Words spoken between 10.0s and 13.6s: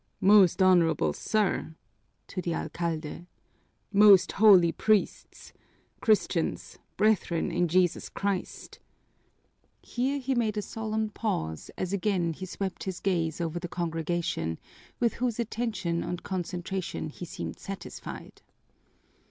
he made a solemn pause as again he swept his gaze over